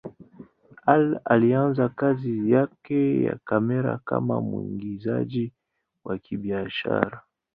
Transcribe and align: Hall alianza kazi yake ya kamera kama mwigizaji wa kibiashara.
Hall 0.85 1.19
alianza 1.25 1.89
kazi 1.89 2.51
yake 2.51 3.23
ya 3.23 3.37
kamera 3.45 3.97
kama 3.97 4.41
mwigizaji 4.41 5.53
wa 6.03 6.17
kibiashara. 6.17 7.21